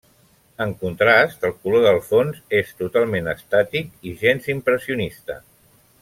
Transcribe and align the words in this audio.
En 0.63 0.71
contrast, 0.83 1.43
el 1.49 1.53
color 1.65 1.83
del 1.87 1.99
fons 2.07 2.39
és 2.61 2.71
totalment 2.81 3.29
estàtic 3.37 3.93
i 4.13 4.17
gens 4.23 4.49
impressionista. 4.55 5.37